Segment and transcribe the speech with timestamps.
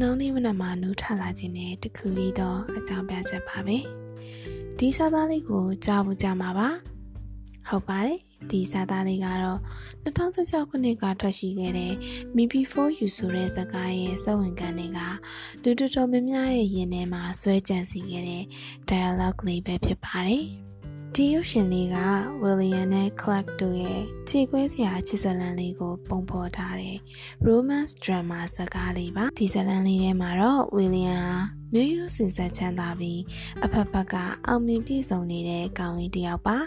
[0.00, 3.78] နှောင်းလေးမနက်မှာနူးထလာခြင်းနဲ့တခုလေးတော့အကြောင်းပြချက်ပါပဲ
[4.78, 6.68] ဒီစာသားလေးကိုကြားဖို့ကြားမှာပါ
[7.68, 8.18] ဟုတ်ပါတယ်
[8.50, 9.60] ဒီစာသားလေးကတော့
[10.04, 11.94] 2016ခုနှစ်ကထွက်ရှိခဲ့တဲ့
[12.36, 15.00] Me Before You ဆိုတဲ့ဇာတ်ကားရဲ့စဝင်ကန်တွေက
[15.62, 18.44] လူတော်တော်များများရဲ့ရင်ထဲမှာဆွဲကြံစီခဲ့တဲ့
[18.90, 20.44] dialogue လေးပဲဖြစ်ပါတယ်
[21.16, 21.98] ဒီရုပ်ရှင်လေးက
[22.42, 26.98] William နဲ့ Clark တို့ရဲ့ခြေခွဲစရာချစ်ဇလန်လေးကို ပုံဖော်ထားတဲ့
[27.46, 31.36] romance drama ဇာတ်ကားလေးပါဒီဇလန်လေးထဲမှာတော့ William ဟာ
[31.72, 33.20] မျိုးရိုးစင်ဆက်ချမ်းသာပြီး
[33.64, 34.14] အဖက်ဖက်က
[34.46, 36.58] အောင်မြင်ပြည့်စုံနေတဲ့ကောင်လေးတစ်ယောက်ပါ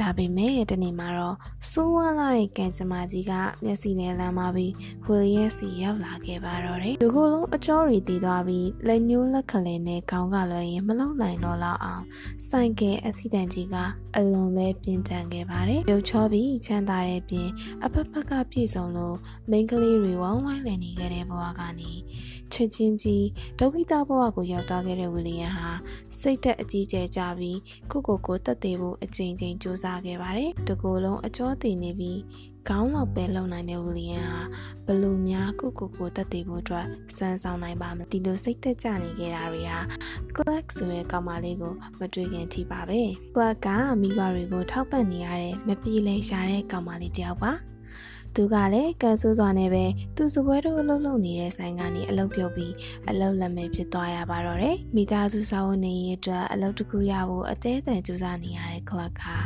[0.00, 1.36] ဒါပေမဲ့တနေ့မှာတော့
[1.70, 3.32] စိုးဝါလာတဲ့ကန်ကျမကြီးက
[3.64, 4.72] မျက်စိနဲ့လမ်းမပြီး
[5.06, 12.04] ဝီလီယက်စီရောက်လာခဲ့ပါတော့တယ်။ဒီကုလုံးအကျော်ရီတည်သွားပြီးလက်ညှိုးလက်ခလဲနဲ့ခေါင်းကလွှဲရင်မလုံနိုင်တော့လောက်အောင်
[12.48, 13.76] ဆိုင်ကယ်အက်ဆီဒန့်ကြီးက
[14.16, 17.48] အလွန်ပဲပြင်းထန်ခဲ့ပါတယ်။ရုပ်ချောပြီးချမ်းသာတဲ့ပြင်
[17.84, 19.16] အဖက်ဖက်ကပြည့်စုံလို့
[19.50, 21.92] မိန်းကလေးတွေဝိုင်းဝိုင်းလည်နေခဲ့တဲ့ဘဝကနေ
[22.54, 23.26] ချက်ချင်းကြီး
[23.58, 25.70] ဒုက္ခိတဘဝကိုရောက်သွားခဲ့တဲ့ဝီလီယံဟာ
[26.18, 27.58] စိတ်သက်အကြီးကျယ်ကြပြီး
[27.90, 32.20] ကိုကိုကိုတက်သေးဖို့အချိန်ချင်းစူးစမ်းခဲ့ပါတယ်။တကူလုံးအကျော်တည်နေပြီး
[32.68, 34.40] ခေါင်းလောက်ပဲလုံနိုင်တဲ့ဝီလီယံဟာ
[34.86, 39.78] ဘလူများကိုကိုကိုတက်သေးဖို့အတွက်စွမ်းဆောင်နိုင်ပါမယ်။ဒီလိုစိတ်သက်ကြနေခဲ့တာတွေဟာ
[40.36, 43.00] Clark ဆိုတဲ့ကောင်မလေးကိုမတွေ့ခင်ထိပါပဲ။
[43.34, 43.68] Clark က
[44.00, 47.52] မိဘတွေကိုထောက်ပံ့နေရတဲ့မပြေလည်ရှာတဲ့ကောင်မလေးတစ်ယောက်ပါ။
[48.34, 49.84] သူကလည်းကန်ဆိုးစွာနဲ့ပဲ
[50.16, 52.74] သူစပွဲတို့အလုပ်လုပ်နေတဲ့ဆိုင်ကနေအလုပ်ပြုတ်ပြီး
[53.10, 59.36] အလုပ်လက်မဲ့ဖြစ်သွားရပါတော့တယ်။မိသားစုစာဝန်နေရေးအတွက်အလုပ်တစ်ခုရဖို့အသေးအံကြိုးစားနေရတဲ့ကလပ်ဟာ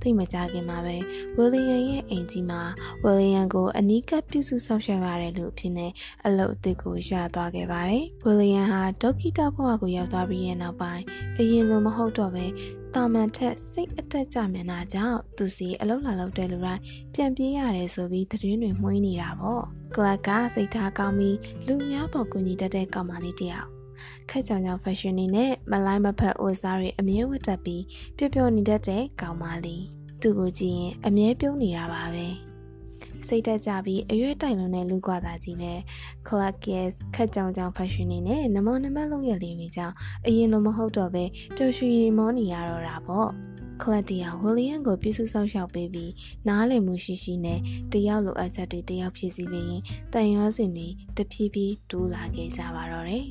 [0.00, 0.96] သိမကြခင်မှာပဲ
[1.36, 2.62] ဝီလီယံရဲ့အိမ်ကြီးမှာ
[3.04, 5.92] ဝီလီယံကိုအနီးကပ်ပြုစုဆောင်ရှောက်ရတယ်လို့အဖြစ်နဲ့
[6.26, 11.02] အလုပ်အသစ်ကိုရသွားခဲ့ပါတယ်။ဝီလီယံဟာဒေါကီတာဘဝကိုရောက်သွားပြီးရဲ့နောက်ပိုင်း
[11.38, 12.46] အရင်လိုမဟုတ်တော့ပဲ
[12.94, 16.82] တာမန်ထက်စိတ်အတက်ကြမြန်တာကြောင့်သူစီအလောက်လာလောက်တဲ့လူတိုင်း
[17.14, 19.62] ပြန်ပြေးရတယ်ဆိုပြီးသတင်းတွေမှုန်းနေတာပေါ့
[19.96, 23.66] ကလပ်ကစိတ်ထားကောင်းပြီးလူများပေါ်ကူညီတတ်တဲ့ကောင်မလေးတယောက်
[24.30, 27.82] ခက်ကြောင်ကြောင် fashion နေနဲ့မလိုက်မဖက်အိုစားတွေအမြဲဝတ်တတ်ပြီး
[28.16, 29.84] ပျော်ပျော်နေတတ်တဲ့ကောင်မလေး
[30.22, 32.26] သူ့ကိုကြည့်ရင်အမြဲပြုံးနေတာပါပဲ
[33.28, 35.78] စိတ်တက်ကြပြီးအရွယ်တိုင်လုံးနဲ့လူကွာသားကြီးနဲ့
[36.28, 39.94] Clark Yes ခက်ကြောင်ကြောင် fashion နေနဲ့နမောနမလုံးရလေးတွေကြောင့်
[40.26, 41.24] အရင်လိုမဟုတ်တော့ပဲ
[41.56, 43.30] ပျော်ရွှင်ရီမောနေရတော့တာပေါ့
[43.82, 46.12] ကလတ်တီယာဝီလီယံကိုပြုစုဆောင်ရှောက်ပေးပြီး
[46.48, 47.60] နားလည်မှုရှိရှိနဲ့
[47.92, 49.82] တယောက်လိုအပ်ချက်တွေတယောက်ဖြည့်ဆည်းပြီးရင်
[50.12, 53.24] တန်ရောစင်တွေတဖြည်းဖြည်းတိုးလာခဲ့ကြပါတော့တယ်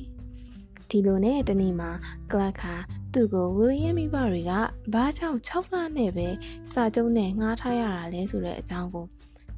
[0.90, 1.90] ဒီလိုနဲ့တနေ့မှာ
[2.32, 2.74] ကလတ်ခါ
[3.12, 4.52] သူ့ကိုဝီလီယံမိဘတွေက
[4.94, 6.28] ဘာကြောင့်6လနဲ့ပဲ
[6.72, 9.06] စာကြုံနဲ့ငှားထားရတာလဲဆိုတဲ့အကြောင်းကို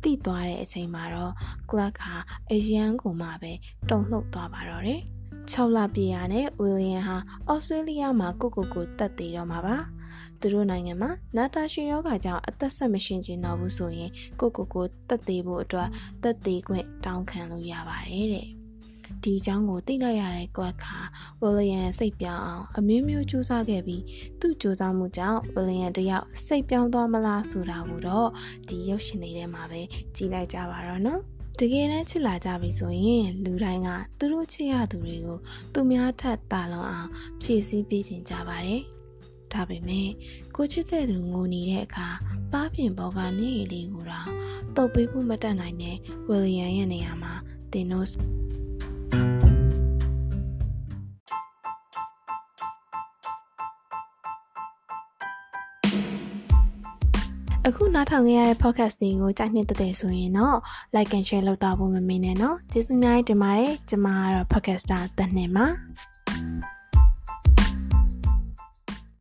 [0.07, 1.33] တိသွားတဲ့အချိန်မှာတော့
[1.71, 2.15] Clark ဟာ
[2.53, 3.53] အရန်ကိုမှပဲ
[3.91, 5.01] တုံ့လှုပ်သွားပါတော့တယ်။
[5.53, 7.17] 6လပြည့်ရနဲ့ဝီလီယံဟာ
[7.51, 9.77] ဩစတြေးလျမှာကိုကိုကိုတက်သေးတော့မှာပါ။
[10.41, 15.89] သူတို့နိုင်ငံမှာနာတာရှင်ယောဂါကြောင့်အသက်ဆက်မရှင်ကျင်တော့ဘူးဆိုရင်ကိုကိုကိုတက်သေးဖို့အတွက်
[16.23, 18.49] တက်သေးခွင့်တောင်းခံလို့ရပါတယ်တဲ့။
[19.23, 20.99] ဒီအကြောင်းကိုသိလိုက်ရတဲ့ကလပ်ခါ
[21.41, 24.03] ဝီလီယံစိတ်ပြောင်းအောင်အမျိုးမျိုးကြိုးစားခဲ့ပြီး
[24.41, 28.29] သူ့ကြိုးစားမှုကြောင့်ဝီလီယံတယောက်စိတ်ပြောင်းသွားမလားဆိုတာကိုတော့
[28.69, 29.81] ဒီရုပ်ရှင်လေးထဲမှာပဲ
[30.17, 31.21] ကြည့်လိုက်ကြပါတော့နော်
[31.61, 35.39] တကယ်တမ်းချစ်လာကြပြီဆိုရင်လူတိုင်းကသူတို့ချစ်ရသူတွေကို
[35.73, 37.11] သူများထက်တာလွန်အောင်
[37.43, 38.83] ဖြည့်ဆည်းပေးခြင်းကြပါတယ်။
[39.53, 40.09] ဒါပေမဲ့
[40.57, 42.09] ကိုချစ်တဲ့သူငိုနေတဲ့အခါ
[42.53, 44.31] ပါးပြင်ဘောကမျက်ရည်လေးကိုတော့
[44.77, 45.97] တုပ်ပေးဖို့မတတ်နိုင်တဲ့
[46.29, 47.33] ဝီလီယံရဲ့နေရာမှာ
[47.73, 48.09] တင်တို့
[57.69, 60.59] အခုနားထောင်ခဲ့ရတဲ့ podcast တွေကိုကြိုက်နှစ်သက်ဆိုရင်တော့
[60.95, 65.67] like and share လုပ်တော့ဖို့မမေ့နဲ့နော်ကျေးဇူးများတင်ပါတယ်ကျွန်မကတော့ podcaster တန်နေပါ